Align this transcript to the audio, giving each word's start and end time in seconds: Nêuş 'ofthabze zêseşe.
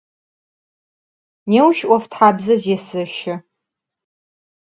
Nêuş 1.49 1.79
'ofthabze 1.85 2.55
zêseşe. 2.63 3.35